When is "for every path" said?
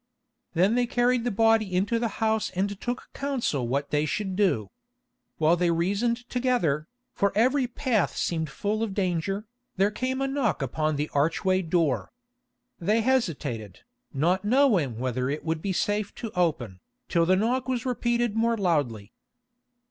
7.13-8.17